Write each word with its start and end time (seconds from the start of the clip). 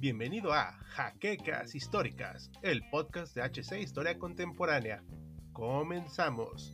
Bienvenido 0.00 0.52
a 0.52 0.72
Jaquecas 0.88 1.76
Históricas, 1.76 2.50
el 2.62 2.82
podcast 2.90 3.32
de 3.36 3.42
HC 3.42 3.80
Historia 3.80 4.18
Contemporánea. 4.18 5.04
Comenzamos. 5.52 6.72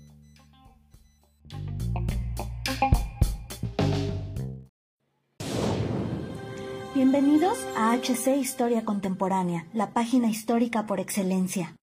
Bienvenidos 6.95 7.59
a 7.77 7.95
HC 7.95 8.39
Historia 8.39 8.87
Contemporánea, 8.87 9.67
la 9.75 9.93
página 9.93 10.31
histórica 10.31 10.87
por 10.87 10.99
excelencia. 10.99 11.77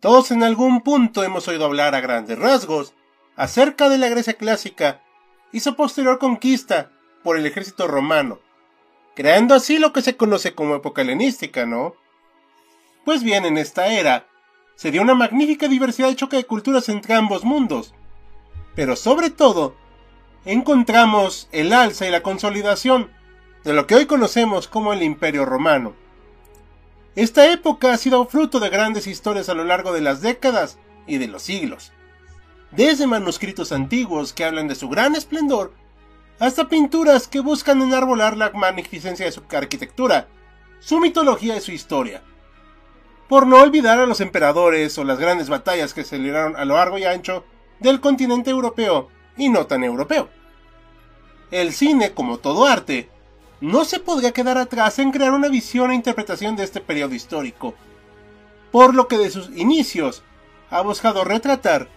Todos 0.00 0.30
en 0.30 0.42
algún 0.42 0.80
punto 0.80 1.22
hemos 1.24 1.46
oído 1.48 1.66
hablar 1.66 1.94
a 1.94 2.00
grandes 2.00 2.38
rasgos 2.38 2.94
acerca 3.36 3.90
de 3.90 3.98
la 3.98 4.08
Grecia 4.08 4.34
clásica 4.34 5.02
su 5.60 5.76
posterior 5.76 6.18
conquista 6.18 6.90
por 7.22 7.36
el 7.36 7.46
ejército 7.46 7.86
romano, 7.86 8.40
creando 9.14 9.54
así 9.54 9.78
lo 9.78 9.92
que 9.92 10.02
se 10.02 10.16
conoce 10.16 10.54
como 10.54 10.76
época 10.76 11.02
helenística, 11.02 11.66
¿no? 11.66 11.94
Pues 13.04 13.22
bien, 13.22 13.44
en 13.44 13.56
esta 13.58 13.86
era 13.86 14.26
se 14.74 14.90
dio 14.90 15.02
una 15.02 15.14
magnífica 15.14 15.68
diversidad 15.68 16.08
de 16.08 16.16
choque 16.16 16.36
de 16.36 16.44
culturas 16.44 16.88
entre 16.88 17.14
ambos 17.14 17.44
mundos, 17.44 17.94
pero 18.74 18.94
sobre 18.94 19.30
todo 19.30 19.74
encontramos 20.44 21.48
el 21.50 21.72
alza 21.72 22.06
y 22.06 22.10
la 22.10 22.22
consolidación 22.22 23.10
de 23.64 23.72
lo 23.72 23.86
que 23.86 23.96
hoy 23.96 24.06
conocemos 24.06 24.68
como 24.68 24.92
el 24.92 25.02
Imperio 25.02 25.44
Romano. 25.44 25.94
Esta 27.16 27.50
época 27.50 27.92
ha 27.92 27.96
sido 27.96 28.26
fruto 28.26 28.60
de 28.60 28.68
grandes 28.68 29.06
historias 29.06 29.48
a 29.48 29.54
lo 29.54 29.64
largo 29.64 29.92
de 29.92 30.02
las 30.02 30.20
décadas 30.20 30.78
y 31.06 31.16
de 31.18 31.28
los 31.28 31.42
siglos, 31.42 31.92
desde 32.76 33.06
manuscritos 33.06 33.72
antiguos 33.72 34.32
que 34.32 34.44
hablan 34.44 34.68
de 34.68 34.74
su 34.74 34.88
gran 34.88 35.16
esplendor, 35.16 35.72
hasta 36.38 36.68
pinturas 36.68 37.26
que 37.26 37.40
buscan 37.40 37.80
enarbolar 37.80 38.36
la 38.36 38.50
magnificencia 38.50 39.24
de 39.24 39.32
su 39.32 39.42
arquitectura, 39.50 40.28
su 40.78 41.00
mitología 41.00 41.56
y 41.56 41.60
su 41.60 41.72
historia. 41.72 42.22
Por 43.28 43.46
no 43.46 43.60
olvidar 43.60 43.98
a 43.98 44.06
los 44.06 44.20
emperadores 44.20 44.96
o 44.98 45.04
las 45.04 45.18
grandes 45.18 45.48
batallas 45.48 45.94
que 45.94 46.04
se 46.04 46.18
libraron 46.18 46.54
a 46.56 46.64
lo 46.64 46.76
largo 46.76 46.98
y 46.98 47.04
ancho 47.04 47.44
del 47.80 48.00
continente 48.00 48.50
europeo 48.50 49.08
y 49.36 49.48
no 49.48 49.66
tan 49.66 49.82
europeo. 49.82 50.28
El 51.50 51.72
cine, 51.72 52.12
como 52.12 52.38
todo 52.38 52.66
arte, 52.66 53.08
no 53.60 53.84
se 53.84 54.00
podría 54.00 54.32
quedar 54.32 54.58
atrás 54.58 54.98
en 54.98 55.12
crear 55.12 55.32
una 55.32 55.48
visión 55.48 55.90
e 55.90 55.94
interpretación 55.94 56.56
de 56.56 56.64
este 56.64 56.80
periodo 56.80 57.14
histórico, 57.14 57.74
por 58.70 58.94
lo 58.94 59.08
que 59.08 59.16
de 59.16 59.30
sus 59.30 59.48
inicios 59.56 60.22
ha 60.70 60.82
buscado 60.82 61.24
retratar, 61.24 61.88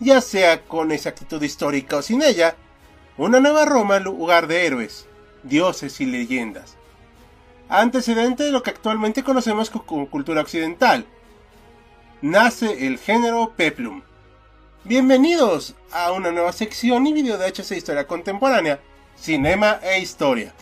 ya 0.00 0.20
sea 0.20 0.62
con 0.62 0.92
exactitud 0.92 1.42
histórica 1.42 1.96
o 1.96 2.02
sin 2.02 2.22
ella, 2.22 2.56
una 3.16 3.40
nueva 3.40 3.64
Roma 3.64 4.00
lugar 4.00 4.46
de 4.46 4.66
héroes, 4.66 5.06
dioses 5.42 6.00
y 6.00 6.06
leyendas. 6.06 6.76
Antecedente 7.68 8.42
de 8.42 8.50
lo 8.50 8.62
que 8.62 8.70
actualmente 8.70 9.22
conocemos 9.22 9.70
como 9.70 10.10
cultura 10.10 10.40
occidental. 10.40 11.06
Nace 12.20 12.86
el 12.86 12.98
género 12.98 13.52
Peplum. 13.56 14.02
Bienvenidos 14.84 15.74
a 15.92 16.12
una 16.12 16.30
nueva 16.30 16.52
sección 16.52 17.06
y 17.06 17.12
video 17.12 17.38
de 17.38 17.46
HC 17.46 17.72
Historia 17.76 18.06
Contemporánea, 18.06 18.80
Cinema 19.16 19.78
e 19.82 20.00
Historia. 20.00 20.52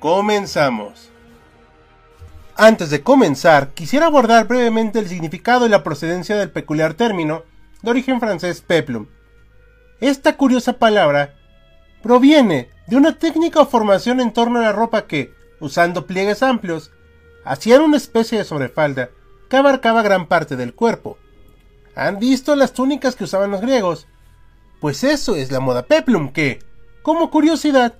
Comenzamos. 0.00 1.10
Antes 2.56 2.90
de 2.90 3.02
comenzar, 3.02 3.68
quisiera 3.70 4.06
abordar 4.06 4.46
brevemente 4.46 4.98
el 4.98 5.08
significado 5.08 5.66
y 5.66 5.68
la 5.68 5.82
procedencia 5.82 6.36
del 6.36 6.50
peculiar 6.50 6.94
término, 6.94 7.44
de 7.82 7.90
origen 7.90 8.20
francés 8.20 8.60
peplum. 8.60 9.06
Esta 10.00 10.36
curiosa 10.36 10.74
palabra 10.74 11.34
proviene 12.02 12.70
de 12.86 12.96
una 12.96 13.18
técnica 13.18 13.60
o 13.60 13.66
formación 13.66 14.20
en 14.20 14.32
torno 14.32 14.58
a 14.58 14.62
la 14.62 14.72
ropa 14.72 15.06
que, 15.06 15.34
usando 15.60 16.06
pliegues 16.06 16.42
amplios, 16.42 16.90
hacían 17.44 17.82
una 17.82 17.96
especie 17.96 18.38
de 18.38 18.44
sobrefalda 18.44 19.10
que 19.48 19.56
abarcaba 19.56 20.02
gran 20.02 20.26
parte 20.26 20.56
del 20.56 20.74
cuerpo. 20.74 21.18
¿Han 21.94 22.18
visto 22.18 22.56
las 22.56 22.72
túnicas 22.72 23.16
que 23.16 23.24
usaban 23.24 23.50
los 23.50 23.60
griegos? 23.60 24.06
Pues 24.80 25.04
eso 25.04 25.36
es 25.36 25.50
la 25.50 25.60
moda 25.60 25.82
peplum 25.82 26.32
que, 26.32 26.60
como 27.02 27.30
curiosidad, 27.30 27.94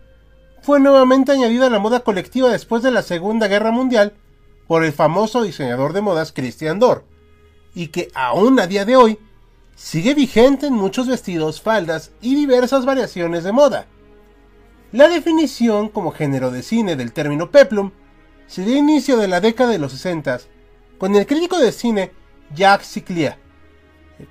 fue 0.62 0.80
nuevamente 0.80 1.32
añadida 1.32 1.66
a 1.66 1.70
la 1.70 1.78
moda 1.78 2.00
colectiva 2.00 2.48
después 2.48 2.82
de 2.82 2.90
la 2.90 3.02
Segunda 3.02 3.48
Guerra 3.48 3.70
Mundial 3.70 4.14
por 4.66 4.84
el 4.84 4.92
famoso 4.92 5.42
diseñador 5.42 5.92
de 5.92 6.00
modas 6.00 6.32
Christian 6.32 6.78
Dior, 6.78 7.04
y 7.74 7.88
que 7.88 8.08
aún 8.14 8.60
a 8.60 8.66
día 8.66 8.84
de 8.84 8.96
hoy 8.96 9.18
sigue 9.80 10.12
vigente 10.12 10.66
en 10.66 10.74
muchos 10.74 11.08
vestidos, 11.08 11.62
faldas 11.62 12.12
y 12.20 12.34
diversas 12.34 12.84
variaciones 12.84 13.44
de 13.44 13.52
moda. 13.52 13.86
La 14.92 15.08
definición 15.08 15.88
como 15.88 16.12
género 16.12 16.50
de 16.50 16.62
cine 16.62 16.96
del 16.96 17.14
término 17.14 17.50
peplum 17.50 17.90
se 18.46 18.62
dio 18.62 18.76
inicio 18.76 19.16
de 19.16 19.26
la 19.26 19.40
década 19.40 19.70
de 19.70 19.78
los 19.78 19.92
60 19.92 20.40
con 20.98 21.16
el 21.16 21.26
crítico 21.26 21.58
de 21.58 21.72
cine 21.72 22.12
Jacques 22.54 22.88
Ciclia, 22.88 23.38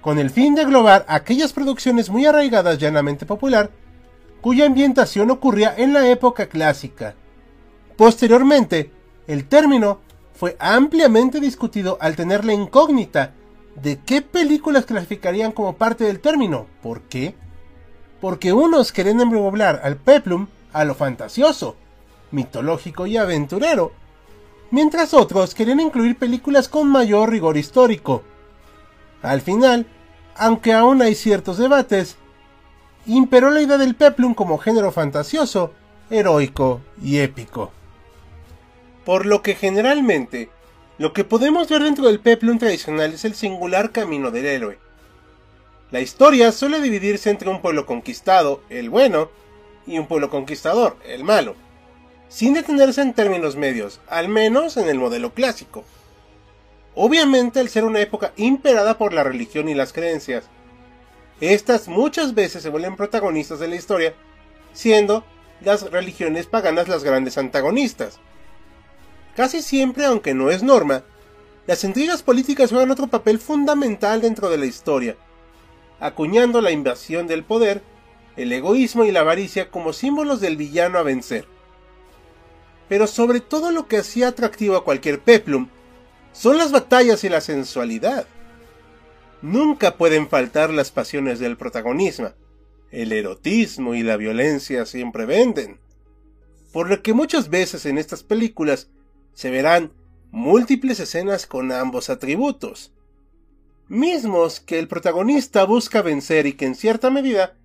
con 0.02 0.20
el 0.20 0.30
fin 0.30 0.54
de 0.54 0.62
englobar 0.62 1.04
aquellas 1.10 1.52
producciones 1.52 2.12
muy 2.12 2.28
arraigadas 2.28 2.78
llanamente 2.78 3.26
popular 3.26 3.72
cuya 4.42 4.68
ambientación 4.68 5.32
ocurría 5.32 5.74
en 5.76 5.94
la 5.94 6.08
época 6.08 6.46
clásica. 6.46 7.16
Posteriormente, 7.98 8.92
el 9.26 9.48
término 9.48 10.00
fue 10.32 10.56
ampliamente 10.60 11.40
discutido 11.40 11.98
al 12.00 12.16
tener 12.16 12.46
la 12.46 12.54
incógnita 12.54 13.34
de 13.76 14.00
qué 14.00 14.22
películas 14.22 14.86
clasificarían 14.86 15.52
como 15.52 15.78
parte 15.78 16.04
del 16.04 16.20
término. 16.20 16.68
¿Por 16.82 17.02
qué? 17.04 17.36
Porque 18.22 18.54
unos 18.54 18.92
querían 18.92 19.22
emboblar 19.22 19.82
al 19.84 19.98
peplum 19.98 20.48
a 20.74 20.84
lo 20.84 20.96
fantasioso, 20.96 21.76
mitológico 22.32 23.08
y 23.08 23.18
aventurero, 23.18 23.92
mientras 24.72 25.14
otros 25.14 25.56
querían 25.56 25.80
incluir 25.80 26.18
películas 26.18 26.68
con 26.68 26.88
mayor 26.90 27.30
rigor 27.30 27.58
histórico. 27.58 28.24
Al 29.22 29.42
final, 29.42 29.88
aunque 30.36 30.74
aún 30.74 31.02
hay 31.02 31.16
ciertos 31.16 31.58
debates, 31.58 32.18
imperó 33.06 33.50
la 33.50 33.62
idea 33.62 33.78
del 33.78 33.96
peplum 33.96 34.34
como 34.34 34.58
género 34.58 34.92
fantasioso, 34.92 35.74
heroico 36.10 36.82
y 37.02 37.18
épico. 37.20 37.72
Por 39.06 39.26
lo 39.26 39.42
que 39.42 39.56
generalmente, 39.56 40.50
lo 41.00 41.14
que 41.14 41.24
podemos 41.24 41.70
ver 41.70 41.82
dentro 41.82 42.06
del 42.06 42.20
peplum 42.20 42.60
tradicional 42.60 43.14
es 43.14 43.24
el 43.24 43.34
singular 43.34 43.92
camino 43.92 44.32
del 44.32 44.46
héroe. 44.46 44.78
La 45.92 46.02
historia 46.02 46.52
suele 46.52 46.82
dividirse 46.82 47.30
entre 47.30 47.50
un 47.50 47.62
pueblo 47.62 47.86
conquistado, 47.86 48.62
el 48.70 48.90
bueno, 48.90 49.32
y 49.88 49.98
un 49.98 50.08
pueblo 50.08 50.30
conquistador, 50.30 50.98
el 51.08 51.24
malo, 51.24 51.56
sin 52.28 52.54
detenerse 52.54 53.02
en 53.02 53.14
términos 53.14 53.56
medios, 53.56 54.02
al 54.08 54.28
menos 54.28 54.76
en 54.76 54.90
el 54.90 55.00
modelo 55.00 55.34
clásico. 55.34 55.86
Obviamente 56.96 57.62
al 57.62 57.70
ser 57.70 57.86
una 57.86 58.02
época 58.02 58.34
imperada 58.36 58.98
por 58.98 59.14
la 59.14 59.24
religión 59.24 59.70
y 59.70 59.76
las 59.76 59.94
creencias, 59.94 60.50
estas 61.40 61.88
muchas 61.88 62.36
veces 62.36 62.62
se 62.62 62.70
vuelven 62.70 62.98
protagonistas 62.98 63.60
de 63.60 63.70
la 63.70 63.76
historia, 63.78 64.14
siendo 64.74 65.24
las 65.62 65.90
religiones 65.90 66.46
paganas 66.46 66.90
las 66.90 67.06
grandes 67.06 67.38
antagonistas. 67.38 68.20
Casi 69.40 69.62
siempre, 69.62 70.04
aunque 70.04 70.34
no 70.34 70.50
es 70.50 70.64
norma, 70.64 71.06
las 71.66 71.86
intrigas 71.86 72.24
políticas 72.24 72.72
juegan 72.72 72.92
otro 72.92 73.08
papel 73.08 73.40
fundamental 73.40 74.20
dentro 74.20 74.50
de 74.50 74.58
la 74.58 74.66
historia, 74.66 75.16
acuñando 76.02 76.60
la 76.60 76.72
invasión 76.72 77.26
del 77.26 77.46
poder, 77.46 77.82
el 78.36 78.52
egoísmo 78.52 79.06
y 79.06 79.14
la 79.14 79.22
avaricia 79.22 79.72
como 79.72 79.94
símbolos 79.94 80.42
del 80.42 80.58
villano 80.58 81.00
a 81.00 81.04
vencer. 81.04 81.46
Pero 82.90 83.08
sobre 83.08 83.40
todo 83.40 83.72
lo 83.72 83.88
que 83.88 84.00
hacía 84.00 84.28
atractivo 84.28 84.76
a 84.76 84.84
cualquier 84.84 85.22
peplum 85.22 85.70
son 86.34 86.58
las 86.58 86.74
batallas 86.74 87.24
y 87.24 87.30
la 87.30 87.40
sensualidad 87.40 88.28
nunca 89.42 89.96
pueden 89.96 90.28
faltar 90.28 90.70
las 90.70 90.92
pasiones 90.92 91.40
del 91.40 91.56
protagonismo. 91.56 92.34
El 92.92 93.14
erotismo 93.14 93.96
y 93.96 94.04
la 94.04 94.18
violencia 94.18 94.86
siempre 94.86 95.26
venden. 95.26 95.80
Por 96.74 96.90
lo 96.90 97.02
que 97.02 97.14
muchas 97.14 97.50
veces 97.50 97.86
en 97.86 97.98
estas 97.98 98.22
películas 98.22 98.90
se 99.34 99.50
verán 99.50 99.94
múltiples 100.32 101.00
escenas 101.00 101.48
con 101.48 101.72
ambos 101.72 102.10
atributos. 102.10 102.94
Mismos 103.88 104.60
que 104.60 104.78
el 104.80 104.88
protagonista 104.88 105.64
busca 105.64 106.02
vencer 106.02 106.46
y 106.46 106.54
que 106.54 106.66
en 106.66 106.76
cierta 106.76 107.10
medida 107.10 107.58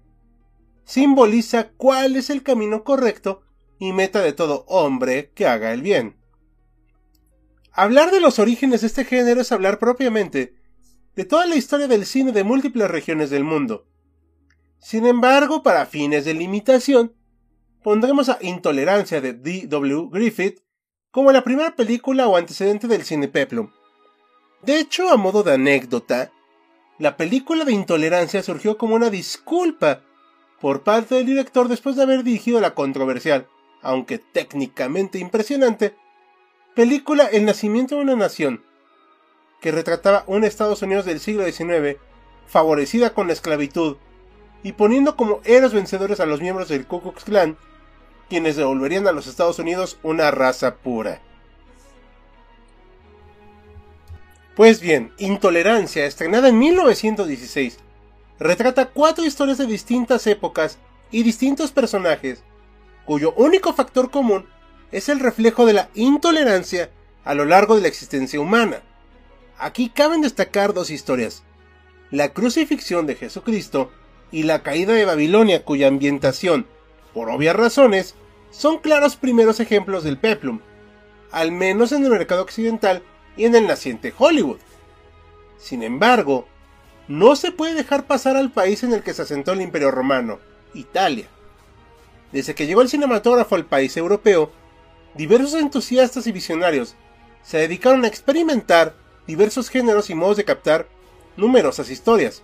simboliza 0.84 1.70
cuál 1.76 2.16
es 2.16 2.30
el 2.30 2.42
camino 2.42 2.84
correcto 2.84 3.42
y 3.78 3.92
meta 3.92 4.22
de 4.22 4.32
todo 4.32 4.64
hombre 4.68 5.30
que 5.34 5.46
haga 5.46 5.72
el 5.72 5.82
bien. 5.82 6.16
Hablar 7.72 8.10
de 8.10 8.20
los 8.20 8.38
orígenes 8.38 8.82
de 8.82 8.86
este 8.86 9.04
género 9.04 9.40
es 9.40 9.52
hablar 9.52 9.78
propiamente 9.78 10.54
de 11.16 11.24
toda 11.24 11.46
la 11.46 11.56
historia 11.56 11.88
del 11.88 12.06
cine 12.06 12.32
de 12.32 12.44
múltiples 12.44 12.90
regiones 12.90 13.30
del 13.30 13.44
mundo. 13.44 13.86
Sin 14.78 15.06
embargo, 15.06 15.62
para 15.62 15.86
fines 15.86 16.24
de 16.24 16.34
limitación, 16.34 17.14
pondremos 17.82 18.28
a 18.28 18.38
Intolerancia 18.40 19.20
de 19.20 19.32
D.W. 19.32 20.08
Griffith 20.10 20.60
como 21.14 21.30
la 21.30 21.44
primera 21.44 21.76
película 21.76 22.26
o 22.26 22.36
antecedente 22.36 22.88
del 22.88 23.04
cine 23.04 23.28
peplum. 23.28 23.70
De 24.62 24.80
hecho, 24.80 25.10
a 25.10 25.16
modo 25.16 25.44
de 25.44 25.52
anécdota, 25.52 26.32
la 26.98 27.16
película 27.16 27.64
de 27.64 27.72
Intolerancia 27.72 28.42
surgió 28.42 28.76
como 28.76 28.96
una 28.96 29.10
disculpa 29.10 30.00
por 30.60 30.82
parte 30.82 31.14
del 31.14 31.26
director 31.26 31.68
después 31.68 31.94
de 31.94 32.02
haber 32.02 32.24
dirigido 32.24 32.60
la 32.60 32.74
controversial, 32.74 33.46
aunque 33.80 34.18
técnicamente 34.18 35.20
impresionante, 35.20 35.94
película 36.74 37.26
El 37.26 37.44
nacimiento 37.44 37.94
de 37.94 38.02
una 38.02 38.16
nación, 38.16 38.64
que 39.60 39.70
retrataba 39.70 40.24
un 40.26 40.42
Estados 40.42 40.82
Unidos 40.82 41.04
del 41.04 41.20
siglo 41.20 41.44
XIX 41.44 41.96
favorecida 42.48 43.14
con 43.14 43.28
la 43.28 43.34
esclavitud 43.34 43.98
y 44.64 44.72
poniendo 44.72 45.14
como 45.14 45.42
héroes 45.44 45.74
vencedores 45.74 46.18
a 46.18 46.26
los 46.26 46.40
miembros 46.40 46.68
del 46.68 46.88
Ku 46.88 47.00
Klux 47.02 47.22
Klan, 47.22 47.56
quienes 48.34 48.56
devolverían 48.56 49.06
a 49.06 49.12
los 49.12 49.28
Estados 49.28 49.60
Unidos 49.60 49.96
una 50.02 50.32
raza 50.32 50.74
pura. 50.74 51.22
Pues 54.56 54.80
bien, 54.80 55.12
Intolerancia, 55.18 56.04
estrenada 56.04 56.48
en 56.48 56.58
1916, 56.58 57.78
retrata 58.40 58.86
cuatro 58.86 59.24
historias 59.24 59.58
de 59.58 59.66
distintas 59.66 60.26
épocas 60.26 60.78
y 61.12 61.22
distintos 61.22 61.70
personajes, 61.70 62.42
cuyo 63.04 63.34
único 63.36 63.72
factor 63.72 64.10
común 64.10 64.46
es 64.90 65.08
el 65.08 65.20
reflejo 65.20 65.64
de 65.64 65.74
la 65.74 65.88
intolerancia 65.94 66.90
a 67.22 67.34
lo 67.34 67.44
largo 67.44 67.76
de 67.76 67.82
la 67.82 67.88
existencia 67.88 68.40
humana. 68.40 68.82
Aquí 69.58 69.90
caben 69.90 70.22
destacar 70.22 70.74
dos 70.74 70.90
historias, 70.90 71.44
la 72.10 72.30
crucifixión 72.30 73.06
de 73.06 73.14
Jesucristo 73.14 73.92
y 74.32 74.42
la 74.42 74.64
caída 74.64 74.92
de 74.92 75.04
Babilonia 75.04 75.64
cuya 75.64 75.86
ambientación, 75.86 76.66
por 77.12 77.30
obvias 77.30 77.54
razones, 77.54 78.16
son 78.56 78.78
claros 78.78 79.16
primeros 79.16 79.58
ejemplos 79.58 80.04
del 80.04 80.18
peplum, 80.18 80.60
al 81.32 81.50
menos 81.50 81.92
en 81.92 82.04
el 82.04 82.10
mercado 82.10 82.42
occidental 82.42 83.02
y 83.36 83.46
en 83.46 83.54
el 83.54 83.66
naciente 83.66 84.14
Hollywood. 84.16 84.58
Sin 85.58 85.82
embargo, 85.82 86.46
no 87.08 87.34
se 87.36 87.50
puede 87.50 87.74
dejar 87.74 88.06
pasar 88.06 88.36
al 88.36 88.52
país 88.52 88.84
en 88.84 88.92
el 88.92 89.02
que 89.02 89.12
se 89.12 89.22
asentó 89.22 89.52
el 89.52 89.60
Imperio 89.60 89.90
Romano, 89.90 90.38
Italia. 90.72 91.26
Desde 92.32 92.54
que 92.54 92.66
llegó 92.66 92.82
el 92.82 92.88
cinematógrafo 92.88 93.56
al 93.56 93.66
país 93.66 93.96
europeo, 93.96 94.52
diversos 95.14 95.54
entusiastas 95.54 96.26
y 96.26 96.32
visionarios 96.32 96.94
se 97.42 97.58
dedicaron 97.58 98.04
a 98.04 98.08
experimentar 98.08 98.94
diversos 99.26 99.68
géneros 99.68 100.10
y 100.10 100.14
modos 100.14 100.36
de 100.36 100.44
captar 100.44 100.86
numerosas 101.36 101.90
historias. 101.90 102.42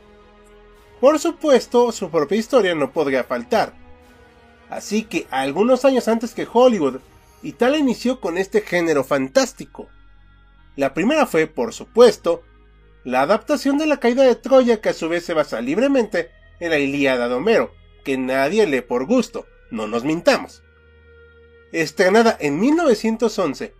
Por 1.00 1.18
supuesto, 1.18 1.92
su 1.92 2.10
propia 2.10 2.38
historia 2.38 2.74
no 2.74 2.92
podría 2.92 3.24
faltar. 3.24 3.72
Así 4.70 5.02
que 5.02 5.26
algunos 5.30 5.84
años 5.84 6.06
antes 6.06 6.32
que 6.32 6.46
Hollywood, 6.50 7.00
Italia 7.42 7.78
inició 7.78 8.20
con 8.20 8.38
este 8.38 8.60
género 8.60 9.02
fantástico. 9.02 9.88
La 10.76 10.94
primera 10.94 11.26
fue, 11.26 11.48
por 11.48 11.74
supuesto, 11.74 12.42
la 13.02 13.22
adaptación 13.22 13.78
de 13.78 13.86
la 13.86 13.98
caída 13.98 14.22
de 14.22 14.36
Troya 14.36 14.80
que 14.80 14.90
a 14.90 14.94
su 14.94 15.08
vez 15.08 15.24
se 15.24 15.34
basa 15.34 15.60
libremente 15.60 16.30
en 16.60 16.70
la 16.70 16.78
Ilíada 16.78 17.28
de 17.28 17.34
Homero, 17.34 17.74
que 18.04 18.16
nadie 18.16 18.66
lee 18.66 18.80
por 18.80 19.06
gusto, 19.06 19.44
no 19.70 19.88
nos 19.88 20.04
mintamos. 20.04 20.62
Estrenada 21.72 22.36
en 22.38 22.60
1911 22.60 23.74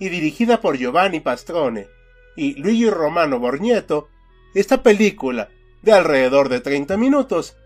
y 0.00 0.08
dirigida 0.08 0.60
por 0.60 0.76
Giovanni 0.76 1.20
Pastrone 1.20 1.86
y 2.34 2.54
Luigi 2.54 2.90
Romano 2.90 3.38
Borgneto, 3.38 4.08
esta 4.54 4.82
película, 4.82 5.50
de 5.82 5.92
alrededor 5.92 6.48
de 6.48 6.60
30 6.60 6.96
minutos, 6.96 7.56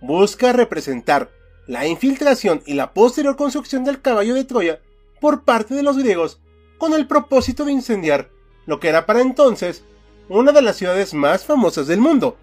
busca 0.00 0.52
representar 0.52 1.30
la 1.66 1.86
infiltración 1.86 2.62
y 2.66 2.74
la 2.74 2.92
posterior 2.92 3.36
construcción 3.36 3.84
del 3.84 4.00
caballo 4.00 4.34
de 4.34 4.44
Troya 4.44 4.80
por 5.20 5.44
parte 5.44 5.74
de 5.74 5.82
los 5.82 5.96
griegos 5.96 6.40
con 6.78 6.92
el 6.94 7.06
propósito 7.06 7.64
de 7.64 7.72
incendiar 7.72 8.30
lo 8.66 8.80
que 8.80 8.88
era 8.88 9.06
para 9.06 9.20
entonces 9.20 9.84
una 10.28 10.52
de 10.52 10.62
las 10.62 10.76
ciudades 10.76 11.14
más 11.14 11.44
famosas 11.44 11.86
del 11.86 12.00
mundo. 12.00 12.36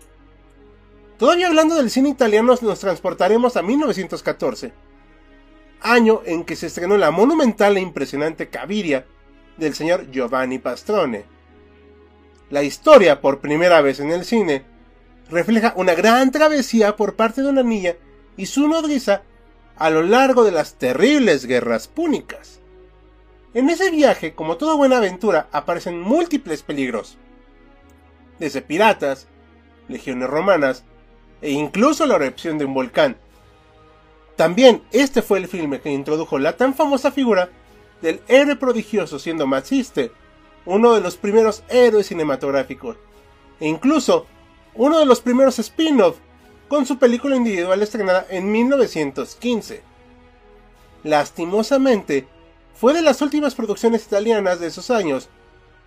Todavía 1.17 1.47
hablando 1.47 1.75
del 1.75 1.89
cine 1.89 2.09
italiano 2.09 2.55
nos 2.61 2.79
transportaremos 2.79 3.57
a 3.57 3.61
1914, 3.61 4.71
año 5.81 6.21
en 6.25 6.45
que 6.45 6.55
se 6.55 6.67
estrenó 6.67 6.97
la 6.97 7.11
monumental 7.11 7.75
e 7.77 7.81
impresionante 7.81 8.49
Caviria 8.49 9.05
del 9.57 9.73
señor 9.75 10.09
Giovanni 10.11 10.59
Pastrone. 10.59 11.25
La 12.49 12.63
historia, 12.63 13.21
por 13.21 13.41
primera 13.41 13.81
vez 13.81 13.99
en 13.99 14.11
el 14.11 14.23
cine, 14.23 14.63
refleja 15.29 15.73
una 15.75 15.93
gran 15.93 16.31
travesía 16.31 16.95
por 16.95 17.15
parte 17.15 17.41
de 17.41 17.49
una 17.49 17.63
niña 17.63 17.95
y 18.39 18.45
su 18.45 18.69
nodriza 18.69 19.23
a 19.75 19.89
lo 19.89 20.01
largo 20.01 20.45
de 20.45 20.51
las 20.51 20.75
terribles 20.75 21.45
guerras 21.45 21.89
púnicas. 21.89 22.61
En 23.53 23.69
ese 23.69 23.91
viaje, 23.91 24.33
como 24.33 24.55
toda 24.55 24.75
buena 24.75 24.95
aventura, 24.95 25.49
aparecen 25.51 25.99
múltiples 25.99 26.63
peligros 26.63 27.17
desde 28.39 28.61
piratas, 28.61 29.27
legiones 29.89 30.29
romanas 30.29 30.85
e 31.41 31.51
incluso 31.51 32.05
la 32.05 32.15
erupción 32.15 32.57
de 32.57 32.63
un 32.63 32.73
volcán. 32.73 33.17
También 34.37 34.83
este 34.93 35.21
fue 35.21 35.39
el 35.39 35.49
filme 35.49 35.81
que 35.81 35.91
introdujo 35.91 36.39
la 36.39 36.55
tan 36.55 36.73
famosa 36.73 37.11
figura 37.11 37.49
del 38.01 38.21
héroe 38.29 38.55
prodigioso 38.55 39.19
siendo 39.19 39.47
Maciste, 39.47 40.13
uno 40.65 40.93
de 40.95 41.01
los 41.01 41.17
primeros 41.17 41.61
héroes 41.67 42.07
cinematográficos, 42.07 42.95
e 43.59 43.67
incluso 43.67 44.27
uno 44.75 44.97
de 44.97 45.05
los 45.05 45.19
primeros 45.19 45.59
spin-off 45.59 46.15
con 46.69 46.85
su 46.85 46.97
película 46.97 47.35
individual 47.35 47.81
estrenada 47.81 48.25
en 48.29 48.49
1915. 48.51 49.81
Lastimosamente, 51.03 52.27
fue 52.79 52.93
de 52.93 53.01
las 53.01 53.21
últimas 53.21 53.55
producciones 53.55 54.05
italianas 54.05 54.61
de 54.61 54.67
esos 54.67 54.89
años, 54.89 55.27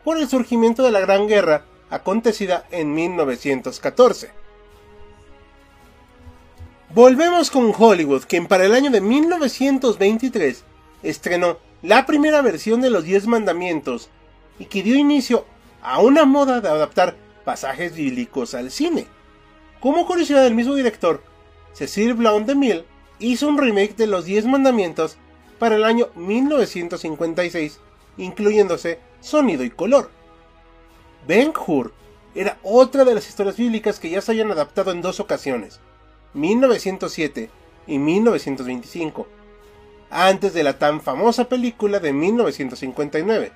por 0.05 0.19
el 0.19 0.29
surgimiento 0.29 0.83
de 0.83 0.91
la 0.91 1.01
Gran 1.01 1.27
Guerra 1.29 1.65
acontecida 1.89 2.67
en 2.71 2.93
1914. 2.95 4.31
Volvemos 6.95 7.51
con 7.51 7.73
Hollywood, 7.77 8.25
quien 8.29 8.47
para 8.47 8.67
el 8.67 8.75
año 8.75 8.91
de 8.91 9.01
1923 9.01 10.65
estrenó 11.03 11.59
la 11.81 12.05
primera 12.05 12.43
versión 12.43 12.81
de 12.81 12.91
los 12.91 13.05
Diez 13.05 13.27
Mandamientos 13.27 14.11
y 14.59 14.67
que 14.67 14.83
dio 14.83 14.97
inicio 14.97 15.47
a 15.83 16.01
una 16.01 16.25
moda 16.25 16.61
de 16.61 16.69
adaptar 16.69 17.17
pasajes 17.45 17.95
bíblicos 17.95 18.55
al 18.55 18.71
cine. 18.71 19.07
Como 19.83 20.07
curiosidad 20.07 20.45
del 20.45 20.55
mismo 20.55 20.77
director, 20.77 21.25
Cecil 21.73 22.15
Blount 22.15 22.47
de 22.47 22.55
Mille 22.55 22.85
hizo 23.19 23.49
un 23.49 23.59
remake 23.59 23.97
de 23.97 24.07
los 24.07 24.25
Diez 24.25 24.47
Mandamientos 24.47 25.17
para 25.59 25.75
el 25.75 25.83
año 25.83 26.07
1956, 26.15 27.81
incluyéndose 28.17 29.01
sonido 29.21 29.65
y 29.65 29.71
color. 29.71 30.11
Ben 31.27 31.53
Hur 31.67 31.93
era 32.37 32.59
otra 32.63 33.05
de 33.05 33.17
las 33.17 33.29
historias 33.29 33.57
bíblicas 33.57 33.99
que 33.99 34.09
ya 34.09 34.21
se 34.21 34.31
habían 34.31 34.53
adaptado 34.53 34.93
en 34.93 35.03
dos 35.03 35.19
ocasiones, 35.19 35.81
1907 36.35 37.51
y 37.89 37.99
1925, 37.99 39.27
antes 40.11 40.55
de 40.55 40.63
la 40.63 40.79
tan 40.79 41.01
famosa 41.01 41.49
película 41.49 41.99
de 41.99 42.13
1959. 42.13 43.51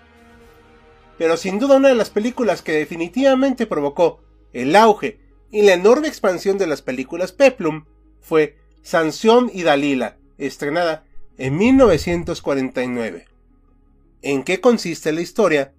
Pero 1.18 1.36
sin 1.36 1.60
duda 1.60 1.76
una 1.76 1.88
de 1.88 1.94
las 1.94 2.10
películas 2.10 2.62
que 2.62 2.72
definitivamente 2.72 3.66
provocó 3.66 4.18
el 4.52 4.74
auge 4.74 5.24
y 5.56 5.62
la 5.62 5.72
enorme 5.72 6.06
expansión 6.06 6.58
de 6.58 6.66
las 6.66 6.82
películas 6.82 7.32
Peplum 7.32 7.86
fue 8.20 8.58
Sansón 8.82 9.50
y 9.50 9.62
Dalila, 9.62 10.18
estrenada 10.36 11.06
en 11.38 11.56
1949. 11.56 13.26
¿En 14.20 14.42
qué 14.42 14.60
consiste 14.60 15.12
la 15.12 15.22
historia? 15.22 15.72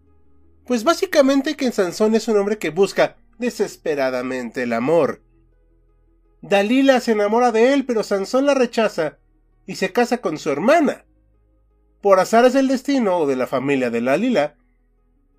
Pues 0.66 0.84
básicamente 0.84 1.56
que 1.56 1.72
Sansón 1.72 2.16
es 2.16 2.28
un 2.28 2.38
hombre 2.38 2.58
que 2.58 2.72
busca 2.72 3.18
desesperadamente 3.38 4.64
el 4.64 4.74
amor. 4.74 5.22
Dalila 6.42 7.00
se 7.00 7.12
enamora 7.12 7.52
de 7.52 7.74
él, 7.74 7.86
pero 7.86 8.02
Sansón 8.02 8.48
la 8.48 8.56
rechaza 8.56 9.20
y 9.68 9.76
se 9.76 9.94
casa 9.94 10.22
con 10.22 10.40
su 10.40 10.50
hermana. 10.50 11.06
Por 12.02 12.20
azares 12.20 12.54
del 12.54 12.68
destino 12.68 13.20
o 13.20 13.28
de 13.28 13.36
la 13.36 13.46
familia 13.46 13.92
de 13.92 14.02
Dalila, 14.02 14.56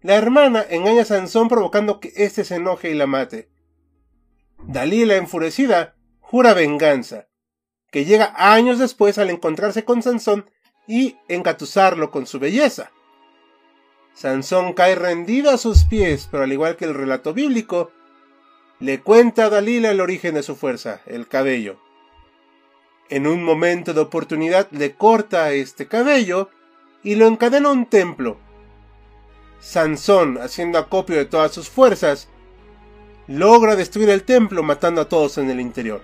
la 0.00 0.14
hermana 0.14 0.64
engaña 0.71 1.02
a 1.02 1.07
Sansón 1.07 1.49
provocando 1.49 1.99
que 1.99 2.12
éste 2.14 2.45
se 2.45 2.54
enoje 2.54 2.92
y 2.92 2.95
la 2.95 3.09
mate. 3.09 3.49
Dalila, 4.67 5.17
enfurecida, 5.17 5.97
jura 6.21 6.55
venganza, 6.55 7.29
que 7.91 8.05
llega 8.05 8.35
años 8.37 8.79
después 8.79 9.19
al 9.19 9.31
encontrarse 9.31 9.85
con 9.85 10.03
Sansón 10.03 10.50
y 10.87 11.17
engatusarlo 11.29 12.11
con 12.11 12.27
su 12.27 12.38
belleza. 12.38 12.91
Sansón 14.15 14.73
cae 14.73 14.95
rendido 14.95 15.50
a 15.50 15.59
sus 15.59 15.85
pies, 15.85 16.29
pero 16.31 16.43
al 16.43 16.53
igual 16.53 16.77
que 16.77 16.85
el 16.85 16.95
relato 16.95 17.33
bíblico, 17.35 17.93
le 18.81 19.00
cuenta 19.00 19.45
a 19.45 19.50
Dalila 19.50 19.91
el 19.91 20.00
origen 20.00 20.35
de 20.35 20.43
su 20.43 20.57
fuerza, 20.57 21.00
el 21.07 21.29
cabello. 21.29 21.79
En 23.11 23.27
un 23.27 23.43
momento 23.43 23.95
de 23.95 24.00
oportunidad 24.00 24.69
le 24.71 24.95
corta 24.95 25.53
este 25.53 25.87
cabello 25.87 26.50
y 27.03 27.15
lo 27.15 27.27
encadena 27.27 27.69
a 27.69 27.73
un 27.73 27.87
templo. 27.87 28.38
Sansón, 29.61 30.38
haciendo 30.38 30.79
acopio 30.79 31.17
de 31.17 31.25
todas 31.25 31.53
sus 31.53 31.69
fuerzas, 31.69 32.29
logra 33.28 33.76
destruir 33.76 34.11
el 34.11 34.25
templo 34.25 34.62
matando 34.62 35.00
a 35.00 35.08
todos 35.08 35.38
en 35.38 35.50
el 35.50 35.61
interior. 35.61 36.02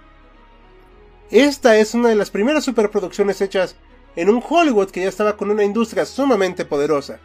Esta 1.30 1.76
es 1.78 1.94
una 1.94 2.10
de 2.10 2.14
las 2.14 2.30
primeras 2.30 2.64
superproducciones 2.64 3.40
hechas 3.40 3.76
en 4.14 4.28
un 4.28 4.42
Hollywood 4.46 4.90
que 4.90 5.00
ya 5.02 5.08
estaba 5.08 5.36
con 5.36 5.50
una 5.50 5.64
industria 5.64 6.04
sumamente 6.04 6.64
poderosa 6.64 7.18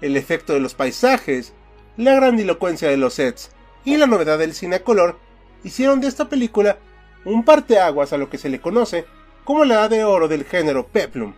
el 0.00 0.16
efecto 0.16 0.52
de 0.52 0.60
los 0.60 0.74
paisajes, 0.74 1.52
la 1.96 2.14
grandilocuencia 2.14 2.88
de 2.88 2.96
los 2.96 3.14
sets 3.14 3.50
y 3.84 3.96
la 3.96 4.06
novedad 4.06 4.38
del 4.38 4.54
cine 4.54 4.80
color 4.82 5.18
hicieron 5.64 6.00
de 6.00 6.08
esta 6.08 6.28
película 6.28 6.78
un 7.24 7.44
parteaguas 7.44 8.12
a 8.12 8.18
lo 8.18 8.30
que 8.30 8.38
se 8.38 8.48
le 8.48 8.60
conoce 8.60 9.04
como 9.44 9.64
la 9.64 9.74
edad 9.74 9.90
de 9.90 10.04
oro 10.04 10.28
del 10.28 10.44
género 10.44 10.86
peplum. 10.86 11.34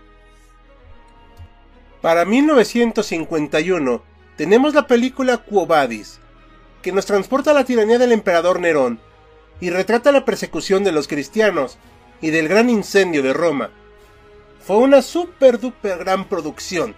Para 2.00 2.24
1951 2.24 4.02
tenemos 4.36 4.74
la 4.74 4.86
película 4.86 5.38
Quo 5.38 5.66
que 6.82 6.92
nos 6.92 7.06
transporta 7.06 7.52
a 7.52 7.54
la 7.54 7.64
tiranía 7.64 7.98
del 7.98 8.12
emperador 8.12 8.60
Nerón 8.60 9.00
y 9.60 9.70
retrata 9.70 10.12
la 10.12 10.24
persecución 10.24 10.84
de 10.84 10.92
los 10.92 11.08
cristianos 11.08 11.78
y 12.20 12.30
del 12.30 12.48
gran 12.48 12.68
incendio 12.68 13.22
de 13.22 13.32
Roma. 13.32 13.70
Fue 14.64 14.76
una 14.76 15.02
super 15.02 15.58
duper 15.58 15.98
gran 15.98 16.28
producción, 16.28 16.94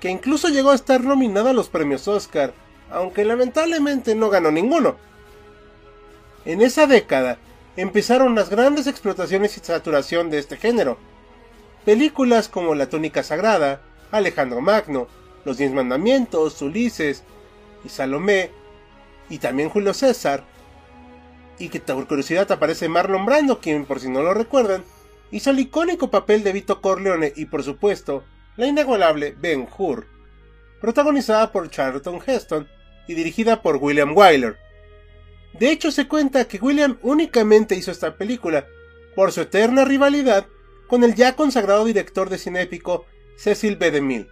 que 0.00 0.10
incluso 0.10 0.48
llegó 0.48 0.70
a 0.70 0.74
estar 0.74 1.02
nominada 1.02 1.50
a 1.50 1.54
los 1.54 1.68
premios 1.68 2.08
Oscar, 2.08 2.54
aunque 2.90 3.24
lamentablemente 3.24 4.14
no 4.14 4.30
ganó 4.30 4.50
ninguno. 4.50 4.96
En 6.44 6.62
esa 6.62 6.86
década 6.86 7.38
empezaron 7.76 8.34
las 8.34 8.48
grandes 8.48 8.86
explotaciones 8.86 9.56
y 9.56 9.60
saturación 9.60 10.30
de 10.30 10.38
este 10.38 10.56
género. 10.56 10.98
Películas 11.84 12.48
como 12.48 12.74
La 12.74 12.88
túnica 12.88 13.22
sagrada, 13.22 13.80
Alejandro 14.10 14.60
Magno, 14.60 15.08
Los 15.44 15.58
Diez 15.58 15.72
Mandamientos, 15.72 16.60
Ulises 16.62 17.22
y 17.84 17.88
Salomé, 17.88 18.50
y 19.28 19.38
también 19.38 19.68
Julio 19.68 19.94
César, 19.94 20.44
y 21.58 21.68
que 21.68 21.80
por 21.80 22.06
curiosidad 22.06 22.50
aparece 22.52 22.88
Marlon 22.88 23.26
Brando, 23.26 23.60
quien 23.60 23.86
por 23.86 24.00
si 24.00 24.08
no 24.08 24.22
lo 24.22 24.34
recuerdan, 24.34 24.84
hizo 25.30 25.50
el 25.50 25.58
icónico 25.58 26.10
papel 26.10 26.42
de 26.42 26.52
Vito 26.52 26.80
Corleone 26.80 27.32
y 27.34 27.46
por 27.46 27.62
supuesto 27.62 28.24
la 28.56 28.66
inigualable 28.66 29.34
Ben 29.38 29.68
Hur, 29.76 30.06
protagonizada 30.80 31.52
por 31.52 31.70
Charlton 31.70 32.20
Heston 32.24 32.68
y 33.08 33.14
dirigida 33.14 33.62
por 33.62 33.76
William 33.76 34.16
Wyler. 34.16 34.58
De 35.58 35.70
hecho, 35.70 35.90
se 35.90 36.06
cuenta 36.06 36.46
que 36.46 36.58
William 36.58 36.98
únicamente 37.02 37.74
hizo 37.74 37.90
esta 37.90 38.16
película 38.16 38.66
por 39.14 39.32
su 39.32 39.40
eterna 39.40 39.84
rivalidad 39.84 40.46
con 40.86 41.02
el 41.02 41.14
ya 41.14 41.34
consagrado 41.34 41.84
director 41.84 42.28
de 42.28 42.38
cine 42.38 42.62
épico 42.62 43.06
Cecil 43.36 43.76
B. 43.76 43.90
DeMille. 43.90 44.28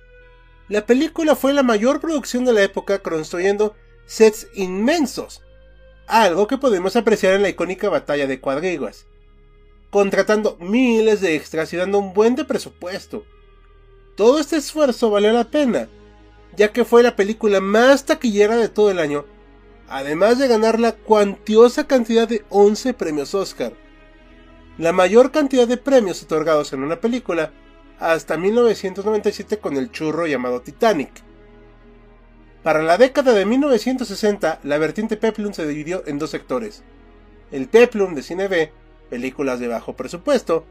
La 0.69 0.87
película 0.87 1.35
fue 1.35 1.53
la 1.53 1.63
mayor 1.63 2.01
producción 2.01 2.45
de 2.45 2.53
la 2.53 2.63
época 2.63 3.01
construyendo 3.01 3.75
sets 4.07 4.49
inmensos, 4.55 5.43
algo 6.07 6.47
que 6.47 6.59
podemos 6.59 6.97
apreciar 6.97 7.35
en 7.35 7.43
la 7.43 7.49
icónica 7.49 7.89
batalla 7.89 8.27
de 8.27 8.41
Cuadriguas, 8.41 9.07
contratando 9.91 10.57
miles 10.61 11.21
de 11.21 11.37
extras 11.37 11.73
y 11.73 11.77
dando 11.77 11.99
un 11.99 12.15
buen 12.15 12.35
de 12.35 12.45
presupuesto. 12.45 13.25
Todo 14.17 14.39
este 14.39 14.57
esfuerzo 14.57 15.11
valió 15.11 15.33
la 15.33 15.45
pena, 15.45 15.89
ya 16.57 16.73
que 16.73 16.85
fue 16.85 17.03
la 17.03 17.17
película 17.17 17.61
más 17.61 18.05
taquillera 18.05 18.57
de 18.57 18.69
todo 18.69 18.91
el 18.91 18.99
año 18.99 19.25
además 19.89 20.39
de 20.39 20.49
ganar 20.49 20.81
la 20.81 20.93
cuantiosa 20.93 21.87
cantidad 21.87 22.27
de 22.29 22.45
11 22.49 22.95
premios 22.95 23.35
Oscar, 23.35 23.73
la 24.79 24.93
mayor 24.93 25.31
cantidad 25.31 25.69
de 25.69 25.77
premios 25.77 26.23
otorgados 26.23 26.73
en 26.73 26.83
una 26.83 27.01
película 27.01 27.53
hasta 27.99 28.37
1997 28.37 29.59
con 29.59 29.77
el 29.77 29.91
churro 29.91 30.27
llamado 30.27 30.63
Titanic. 30.63 31.23
Para 32.65 32.83
la 32.83 32.97
década 32.97 33.35
de 33.35 33.45
1960, 33.45 34.61
la 34.63 34.79
vertiente 34.79 35.19
Peplum 35.19 35.53
se 35.53 35.67
dividió 35.67 36.03
en 36.07 36.19
dos 36.19 36.31
sectores. 36.31 36.83
El 37.53 37.69
Peplum 37.69 38.15
de 38.15 38.23
cine 38.23 38.49
B, 38.49 38.73
películas 39.11 39.61
de 39.61 39.69
bajo 39.69 39.93
presupuesto, 39.93 40.65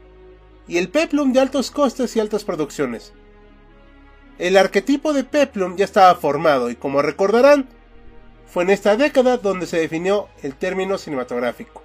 y 0.66 0.78
el 0.78 0.88
Peplum 0.88 1.32
de 1.32 1.38
altos 1.38 1.70
costes 1.70 2.16
y 2.16 2.20
altas 2.20 2.42
producciones. 2.42 3.12
El 4.40 4.56
arquetipo 4.56 5.12
de 5.12 5.22
Peplum 5.22 5.76
ya 5.76 5.84
estaba 5.84 6.12
formado 6.16 6.68
y 6.68 6.74
como 6.74 7.00
recordarán, 7.00 7.68
fue 8.48 8.64
en 8.64 8.70
esta 8.70 8.96
década 8.96 9.36
donde 9.36 9.68
se 9.68 9.78
definió 9.78 10.28
el 10.42 10.56
término 10.56 10.98
cinematográfico. 10.98 11.84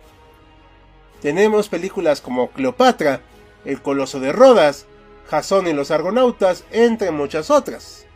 Tenemos 1.21 1.69
películas 1.69 2.19
como 2.19 2.49
Cleopatra, 2.49 3.21
El 3.63 3.79
Coloso 3.83 4.19
de 4.19 4.31
Rodas, 4.31 4.87
Jasón 5.29 5.67
y 5.67 5.73
los 5.73 5.91
Argonautas, 5.91 6.63
entre 6.71 7.11
muchas 7.11 7.51
otras. 7.51 8.07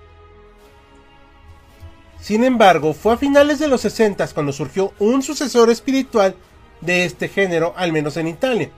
Sin 2.23 2.45
embargo, 2.45 2.93
fue 2.93 3.15
a 3.15 3.17
finales 3.17 3.59
de 3.59 3.67
los 3.67 3.81
60 3.81 4.25
cuando 4.29 4.53
surgió 4.53 4.93
un 4.97 5.21
sucesor 5.23 5.69
espiritual 5.69 6.37
de 6.79 7.03
este 7.03 7.27
género, 7.27 7.73
al 7.75 7.91
menos 7.91 8.15
en 8.15 8.29
Italia, 8.29 8.69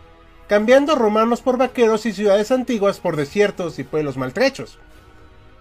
cambiando 0.48 0.96
romanos 0.96 1.44
por 1.44 1.56
vaqueros 1.56 2.08
y 2.08 2.14
ciudades 2.14 2.50
antiguas 2.50 3.00
por 3.00 3.16
desiertos 3.16 3.78
y 3.78 3.84
pueblos 3.84 4.18
maltrechos. 4.18 4.80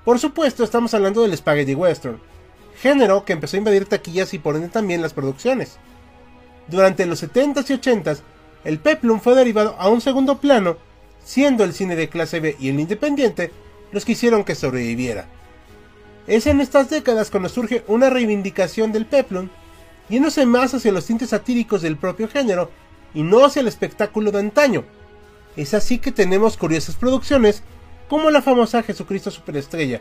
Por 0.02 0.18
supuesto, 0.18 0.64
estamos 0.64 0.94
hablando 0.94 1.20
del 1.20 1.36
spaghetti 1.36 1.74
western, 1.74 2.20
género 2.80 3.26
que 3.26 3.34
empezó 3.34 3.56
a 3.56 3.58
invadir 3.58 3.84
taquillas 3.84 4.32
y 4.32 4.38
por 4.38 4.56
ende 4.56 4.70
también 4.70 5.02
las 5.02 5.12
producciones. 5.12 5.76
Durante 6.68 7.04
los 7.04 7.22
70s 7.22 7.68
y 7.68 7.74
80s, 7.74 8.20
el 8.64 8.78
peplum 8.78 9.20
fue 9.20 9.34
derivado 9.34 9.76
a 9.78 9.90
un 9.90 10.00
segundo 10.00 10.38
plano, 10.38 10.78
siendo 11.22 11.64
el 11.64 11.74
cine 11.74 11.96
de 11.96 12.08
clase 12.08 12.40
B 12.40 12.56
y 12.58 12.70
el 12.70 12.80
independiente 12.80 13.52
los 13.92 14.06
que 14.06 14.12
hicieron 14.12 14.42
que 14.42 14.54
sobreviviera. 14.54 15.28
Es 16.26 16.46
en 16.46 16.60
estas 16.60 16.90
décadas 16.90 17.30
cuando 17.30 17.48
surge 17.48 17.84
una 17.86 18.10
reivindicación 18.10 18.92
del 18.92 19.06
peplum, 19.06 19.48
yéndose 20.08 20.46
más 20.46 20.74
hacia 20.74 20.92
los 20.92 21.06
tintes 21.06 21.30
satíricos 21.30 21.82
del 21.82 21.96
propio 21.96 22.28
género 22.28 22.70
y 23.14 23.22
no 23.22 23.44
hacia 23.44 23.60
el 23.60 23.68
espectáculo 23.68 24.30
de 24.32 24.40
antaño. 24.40 24.84
Es 25.56 25.74
así 25.74 25.98
que 25.98 26.12
tenemos 26.12 26.56
curiosas 26.56 26.96
producciones 26.96 27.62
como 28.08 28.30
la 28.30 28.42
famosa 28.42 28.82
Jesucristo 28.82 29.30
Superestrella, 29.30 30.00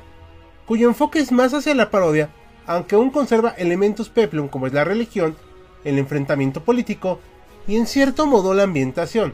cuyo 0.65 0.87
enfoque 0.87 1.19
es 1.19 1.31
más 1.31 1.53
hacia 1.53 1.75
la 1.75 1.91
parodia 1.91 2.29
aunque 2.65 2.95
aún 2.95 3.09
conserva 3.09 3.49
elementos 3.57 4.09
peplum 4.09 4.47
como 4.47 4.67
es 4.67 4.73
la 4.73 4.83
religión, 4.83 5.35
el 5.83 5.97
enfrentamiento 5.99 6.63
político 6.63 7.19
y 7.67 7.77
en 7.77 7.87
cierto 7.87 8.25
modo 8.25 8.53
la 8.53 8.63
ambientación. 8.63 9.33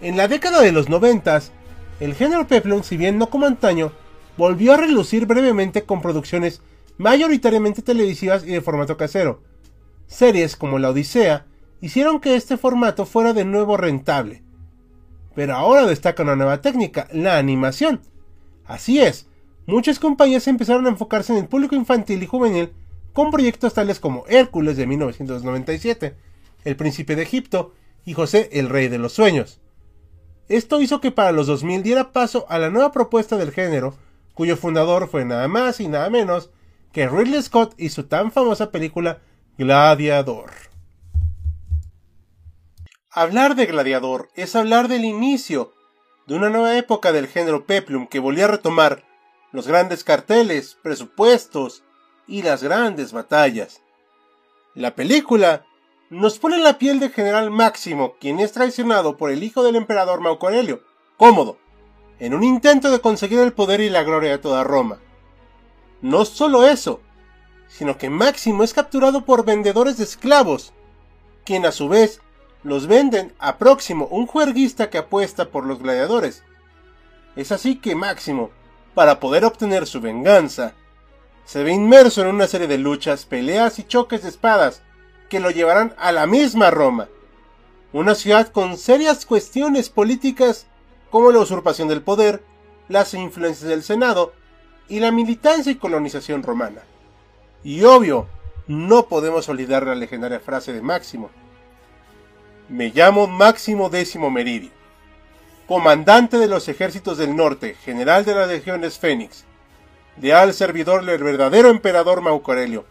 En 0.00 0.16
la 0.16 0.28
década 0.28 0.60
de 0.60 0.72
los 0.72 0.88
noventas, 0.88 1.52
el 2.00 2.14
género 2.14 2.46
peplum, 2.46 2.82
si 2.82 2.96
bien 2.96 3.18
no 3.18 3.30
como 3.30 3.46
antaño, 3.46 3.92
volvió 4.36 4.72
a 4.72 4.76
relucir 4.76 5.26
brevemente 5.26 5.84
con 5.84 6.02
producciones 6.02 6.60
mayoritariamente 6.98 7.82
televisivas 7.82 8.44
y 8.44 8.48
de 8.48 8.60
formato 8.60 8.96
casero. 8.96 9.42
Series 10.06 10.56
como 10.56 10.78
La 10.78 10.90
Odisea 10.90 11.46
hicieron 11.80 12.20
que 12.20 12.36
este 12.36 12.56
formato 12.56 13.06
fuera 13.06 13.32
de 13.32 13.44
nuevo 13.44 13.76
rentable. 13.76 14.42
Pero 15.34 15.54
ahora 15.54 15.86
destaca 15.86 16.22
una 16.22 16.36
nueva 16.36 16.60
técnica, 16.60 17.08
la 17.12 17.38
animación. 17.38 18.00
Así 18.64 19.00
es, 19.00 19.26
muchas 19.66 19.98
compañías 19.98 20.46
empezaron 20.46 20.86
a 20.86 20.90
enfocarse 20.90 21.32
en 21.32 21.38
el 21.40 21.48
público 21.48 21.74
infantil 21.74 22.22
y 22.22 22.26
juvenil 22.26 22.72
con 23.12 23.30
proyectos 23.30 23.74
tales 23.74 24.00
como 24.00 24.24
Hércules 24.28 24.76
de 24.76 24.86
1997, 24.86 26.16
El 26.64 26.76
Príncipe 26.76 27.16
de 27.16 27.22
Egipto 27.22 27.74
y 28.04 28.14
José 28.14 28.50
el 28.52 28.68
Rey 28.68 28.88
de 28.88 28.98
los 28.98 29.12
Sueños. 29.12 29.60
Esto 30.48 30.80
hizo 30.80 31.00
que 31.00 31.10
para 31.10 31.32
los 31.32 31.46
2000 31.46 31.82
diera 31.82 32.12
paso 32.12 32.44
a 32.48 32.58
la 32.58 32.70
nueva 32.70 32.92
propuesta 32.92 33.36
del 33.36 33.50
género, 33.50 33.94
cuyo 34.34 34.56
fundador 34.56 35.08
fue 35.08 35.24
nada 35.24 35.48
más 35.48 35.80
y 35.80 35.88
nada 35.88 36.10
menos 36.10 36.50
que 36.92 37.08
Ridley 37.08 37.42
Scott 37.42 37.74
y 37.78 37.88
su 37.88 38.04
tan 38.04 38.30
famosa 38.30 38.70
película 38.70 39.22
Gladiador. 39.56 40.50
Hablar 43.10 43.54
de 43.54 43.66
Gladiador 43.66 44.28
es 44.34 44.56
hablar 44.56 44.88
del 44.88 45.04
inicio 45.04 45.72
de 46.26 46.34
una 46.34 46.50
nueva 46.50 46.76
época 46.76 47.12
del 47.12 47.28
género 47.28 47.64
peplum 47.64 48.08
que 48.08 48.18
volvía 48.18 48.46
a 48.46 48.48
retomar 48.48 49.04
los 49.52 49.68
grandes 49.68 50.02
carteles, 50.02 50.76
presupuestos 50.82 51.84
y 52.26 52.42
las 52.42 52.62
grandes 52.62 53.12
batallas. 53.12 53.82
La 54.74 54.96
película 54.96 55.64
nos 56.10 56.38
pone 56.38 56.56
en 56.56 56.64
la 56.64 56.78
piel 56.78 56.98
del 56.98 57.12
general 57.12 57.50
Máximo, 57.50 58.16
quien 58.20 58.40
es 58.40 58.52
traicionado 58.52 59.16
por 59.16 59.30
el 59.30 59.42
hijo 59.42 59.62
del 59.62 59.76
emperador 59.76 60.20
Marco 60.20 60.48
Aurelio, 60.48 60.82
Cómodo, 61.16 61.58
en 62.18 62.34
un 62.34 62.44
intento 62.44 62.90
de 62.90 63.00
conseguir 63.00 63.40
el 63.40 63.52
poder 63.52 63.80
y 63.80 63.90
la 63.90 64.02
gloria 64.02 64.30
de 64.30 64.38
toda 64.38 64.64
Roma. 64.64 64.98
No 66.00 66.24
solo 66.24 66.64
eso, 66.64 67.00
sino 67.68 67.98
que 67.98 68.10
Máximo 68.10 68.62
es 68.62 68.74
capturado 68.74 69.24
por 69.24 69.44
vendedores 69.44 69.96
de 69.96 70.04
esclavos, 70.04 70.72
quien 71.44 71.66
a 71.66 71.72
su 71.72 71.88
vez 71.88 72.20
los 72.62 72.86
venden 72.86 73.34
a 73.38 73.58
Próximo, 73.58 74.06
un 74.10 74.26
juerguista 74.26 74.90
que 74.90 74.98
apuesta 74.98 75.50
por 75.50 75.66
los 75.66 75.80
gladiadores. 75.80 76.42
Es 77.36 77.52
así 77.52 77.76
que 77.76 77.94
Máximo 77.94 78.50
para 78.94 79.20
poder 79.20 79.44
obtener 79.44 79.86
su 79.86 80.00
venganza. 80.00 80.74
Se 81.44 81.62
ve 81.62 81.72
inmerso 81.72 82.22
en 82.22 82.28
una 82.28 82.46
serie 82.46 82.68
de 82.68 82.78
luchas, 82.78 83.26
peleas 83.26 83.78
y 83.78 83.84
choques 83.84 84.22
de 84.22 84.28
espadas 84.30 84.82
que 85.28 85.40
lo 85.40 85.50
llevarán 85.50 85.94
a 85.98 86.12
la 86.12 86.26
misma 86.26 86.70
Roma, 86.70 87.08
una 87.92 88.14
ciudad 88.14 88.48
con 88.48 88.76
serias 88.76 89.26
cuestiones 89.26 89.90
políticas 89.90 90.66
como 91.14 91.30
la 91.30 91.38
usurpación 91.38 91.86
del 91.86 92.02
poder, 92.02 92.42
las 92.88 93.14
influencias 93.14 93.70
del 93.70 93.84
Senado 93.84 94.32
y 94.88 94.98
la 94.98 95.12
militancia 95.12 95.70
y 95.70 95.76
colonización 95.76 96.42
romana. 96.42 96.82
Y 97.62 97.84
obvio, 97.84 98.26
no 98.66 99.06
podemos 99.06 99.48
olvidar 99.48 99.86
la 99.86 99.94
legendaria 99.94 100.40
frase 100.40 100.72
de 100.72 100.82
Máximo. 100.82 101.30
Me 102.68 102.88
llamo 102.88 103.28
Máximo 103.28 103.90
Décimo 103.90 104.28
Meridio 104.28 104.72
comandante 105.68 106.36
de 106.36 106.48
los 106.48 106.66
ejércitos 106.66 107.16
del 107.16 107.36
norte, 107.36 107.76
general 107.84 108.24
de 108.24 108.34
las 108.34 108.48
legiones 108.48 108.98
Fénix, 108.98 109.44
leal 110.20 110.52
servidor 110.52 111.04
del 111.04 111.22
verdadero 111.22 111.68
emperador 111.68 112.22
Marco 112.22 112.50
Aurelio, 112.50 112.86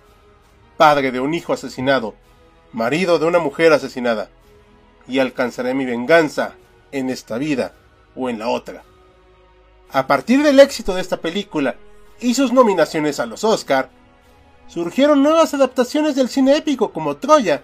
padre 0.77 1.11
de 1.11 1.19
un 1.19 1.33
hijo 1.33 1.51
asesinado, 1.51 2.15
marido 2.71 3.19
de 3.19 3.25
una 3.25 3.39
mujer 3.39 3.73
asesinada, 3.73 4.29
y 5.09 5.19
alcanzaré 5.19 5.73
mi 5.73 5.85
venganza 5.85 6.53
en 6.93 7.09
esta 7.09 7.37
vida 7.37 7.73
o 8.15 8.29
en 8.29 8.39
la 8.39 8.49
otra. 8.49 8.83
A 9.91 10.07
partir 10.07 10.41
del 10.41 10.59
éxito 10.59 10.95
de 10.95 11.01
esta 11.01 11.17
película 11.17 11.75
y 12.19 12.33
sus 12.33 12.51
nominaciones 12.51 13.19
a 13.19 13.25
los 13.25 13.43
Oscar, 13.43 13.89
surgieron 14.67 15.21
nuevas 15.21 15.53
adaptaciones 15.53 16.15
del 16.15 16.29
cine 16.29 16.57
épico 16.57 16.91
como 16.91 17.17
Troya, 17.17 17.63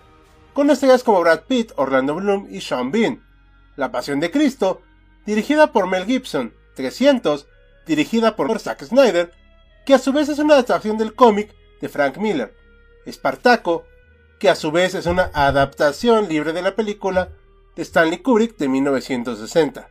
con 0.53 0.69
estrellas 0.69 1.03
como 1.03 1.21
Brad 1.21 1.41
Pitt, 1.47 1.71
Orlando 1.75 2.15
Bloom 2.15 2.47
y 2.51 2.61
Sean 2.61 2.91
Bean. 2.91 3.23
La 3.75 3.91
Pasión 3.91 4.19
de 4.19 4.29
Cristo, 4.29 4.81
dirigida 5.25 5.71
por 5.71 5.87
Mel 5.87 6.05
Gibson, 6.05 6.53
300, 6.75 7.47
dirigida 7.87 8.35
por 8.35 8.59
Zack 8.59 8.83
Snyder, 8.83 9.31
que 9.85 9.93
a 9.93 9.99
su 9.99 10.11
vez 10.11 10.29
es 10.29 10.39
una 10.39 10.53
adaptación 10.55 10.97
del 10.97 11.15
cómic 11.15 11.55
de 11.81 11.89
Frank 11.89 12.17
Miller. 12.17 12.53
Espartaco, 13.05 13.85
que 14.39 14.49
a 14.49 14.55
su 14.55 14.71
vez 14.71 14.93
es 14.93 15.05
una 15.05 15.31
adaptación 15.33 16.29
libre 16.29 16.53
de 16.53 16.61
la 16.61 16.75
película 16.75 17.29
de 17.75 17.83
Stanley 17.83 18.19
Kubrick 18.19 18.57
de 18.57 18.67
1960. 18.67 19.89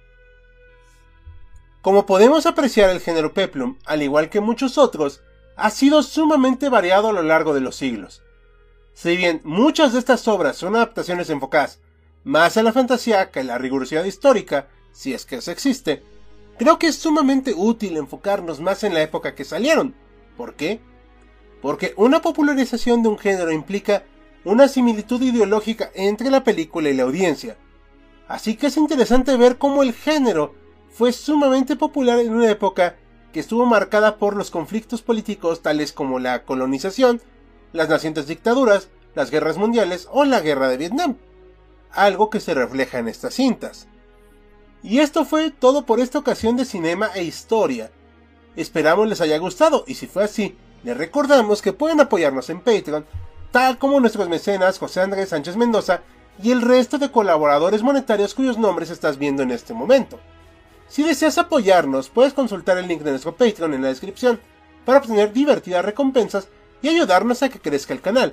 Como 1.81 2.07
podemos 2.07 2.47
apreciar 2.47 2.91
el 2.91 3.01
género 3.01 3.33
peplum, 3.33 3.77
al 3.87 4.03
igual 4.03 4.31
que 4.31 4.41
muchos 4.41 4.79
otros, 4.79 5.23
ha 5.57 5.71
sido 5.71 6.03
sumamente 6.03 6.69
variado 6.69 7.09
a 7.09 7.13
lo 7.13 7.23
largo 7.23 7.55
de 7.55 7.61
los 7.61 7.77
siglos. 7.77 8.23
Si 8.95 9.17
bien 9.17 9.41
muchas 9.45 9.93
de 9.93 10.01
estas 10.01 10.27
obras 10.27 10.57
son 10.57 10.75
adaptaciones 10.75 11.31
enfocadas 11.31 11.81
más 12.25 12.57
a 12.57 12.63
la 12.63 12.73
fantasía 12.73 13.31
que 13.31 13.41
a 13.41 13.45
la 13.45 13.59
rigurosidad 13.59 14.05
histórica, 14.05 14.69
si 14.93 15.15
es 15.15 15.25
que 15.25 15.37
eso 15.37 15.53
existe, 15.53 16.03
creo 16.59 16.79
que 16.79 16.89
es 16.89 16.97
sumamente 16.97 17.55
útil 17.57 17.97
enfocarnos 17.97 18.61
más 18.61 18.83
en 18.83 18.93
la 18.93 19.03
época 19.03 19.37
que 19.37 19.45
salieron. 19.45 19.95
¿Por 20.37 20.55
qué? 20.55 20.81
Porque 21.63 21.95
una 21.97 22.21
popularización 22.21 23.03
de 23.03 23.09
un 23.09 23.19
género 23.19 23.53
implica 23.53 24.05
una 24.45 24.67
similitud 24.67 25.23
ideológica 25.23 25.91
entre 25.95 26.31
la 26.31 26.43
película 26.43 26.89
y 26.91 26.95
la 26.95 27.05
audiencia. 27.05 27.57
Así 28.27 28.57
que 28.57 28.67
es 28.67 28.77
interesante 28.77 29.37
ver 29.37 29.59
cómo 29.59 29.83
el 29.83 29.93
género 29.93 30.55
fue 30.91 31.13
sumamente 31.13 31.77
popular 31.77 32.19
en 32.19 32.35
una 32.35 32.51
época 32.51 32.97
que 33.33 33.41
estuvo 33.41 33.67
marcada 33.67 34.17
por 34.17 34.37
los 34.37 34.51
conflictos 34.51 35.03
políticos 35.03 35.63
tales 35.63 35.93
como 35.93 36.19
la 36.19 36.45
colonización, 36.45 37.21
las 37.73 37.89
nacientes 37.89 38.27
dictaduras, 38.27 38.89
las 39.15 39.31
guerras 39.31 39.59
mundiales 39.59 40.09
o 40.11 40.25
la 40.25 40.41
guerra 40.41 40.69
de 40.69 40.77
Vietnam, 40.77 41.17
algo 41.91 42.31
que 42.31 42.41
se 42.41 42.55
refleja 42.55 42.99
en 42.99 43.09
estas 43.09 43.35
cintas. 43.35 43.89
Y 44.83 45.01
esto 45.01 45.25
fue 45.25 45.51
todo 45.51 45.85
por 45.85 46.01
esta 46.01 46.19
ocasión 46.19 46.57
de 46.57 46.65
cinema 46.65 47.11
e 47.15 47.25
historia. 47.25 47.91
Esperamos 48.57 49.09
les 49.09 49.21
haya 49.21 49.39
gustado 49.39 49.85
y 49.87 49.95
si 49.95 50.07
fue 50.07 50.25
así, 50.25 50.57
les 50.85 50.97
recordamos 50.97 51.63
que 51.63 51.73
pueden 51.73 52.01
apoyarnos 52.01 52.49
en 52.51 52.61
Patreon, 52.61 53.05
tal 53.51 53.79
como 53.79 54.01
nuestros 54.01 54.29
mecenas 54.29 54.79
José 54.79 55.01
Andrés 55.01 55.31
Sánchez 55.31 55.57
Mendoza 55.57 56.03
y 56.43 56.53
el 56.53 56.63
resto 56.63 56.99
de 56.99 57.11
colaboradores 57.11 57.83
monetarios 57.83 58.35
cuyos 58.35 58.59
nombres 58.59 58.91
estás 58.91 59.19
viendo 59.19 59.43
en 59.43 59.51
este 59.51 59.75
momento. 59.75 60.21
Si 60.89 61.03
deseas 61.03 61.37
apoyarnos, 61.39 62.09
puedes 62.09 62.33
consultar 62.33 62.79
el 62.79 62.89
link 62.89 63.03
de 63.03 63.11
nuestro 63.11 63.37
Patreon 63.37 63.75
en 63.75 63.83
la 63.83 63.89
descripción 63.89 64.41
para 64.85 64.99
obtener 64.99 65.33
divertidas 65.33 65.85
recompensas 65.85 66.49
y 66.81 66.89
ayudarnos 66.89 67.43
a 67.43 67.51
que 67.51 67.61
crezca 67.61 67.93
el 67.93 68.01
canal. 68.01 68.33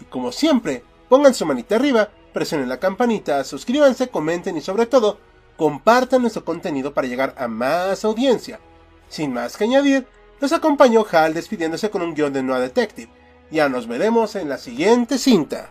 Y 0.00 0.04
como 0.04 0.30
siempre, 0.30 0.84
pongan 1.08 1.34
su 1.34 1.46
manita 1.46 1.76
arriba, 1.76 2.10
presionen 2.32 2.68
la 2.68 2.78
campanita, 2.78 3.42
suscríbanse, 3.44 4.08
comenten 4.08 4.56
y 4.56 4.60
sobre 4.60 4.86
todo, 4.86 5.18
compartan 5.56 6.20
nuestro 6.20 6.44
contenido 6.44 6.92
para 6.92 7.08
llegar 7.08 7.34
a 7.38 7.48
más 7.48 8.04
audiencia. 8.04 8.60
Sin 9.08 9.32
más 9.32 9.56
que 9.56 9.64
añadir, 9.64 10.06
nos 10.40 10.52
acompañó 10.52 11.06
Hal 11.10 11.32
despidiéndose 11.32 11.88
con 11.88 12.02
un 12.02 12.14
guion 12.14 12.32
de 12.32 12.42
Noah 12.42 12.60
Detective. 12.60 13.10
Ya 13.50 13.68
nos 13.68 13.86
veremos 13.86 14.34
en 14.36 14.48
la 14.48 14.58
siguiente 14.58 15.16
cinta. 15.16 15.70